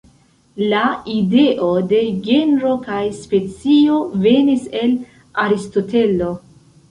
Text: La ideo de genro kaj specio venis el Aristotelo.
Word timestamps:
La 0.69 0.77
ideo 1.15 1.67
de 1.91 1.99
genro 2.29 2.71
kaj 2.87 3.01
specio 3.19 3.99
venis 4.23 4.65
el 4.83 4.95
Aristotelo. 5.45 6.33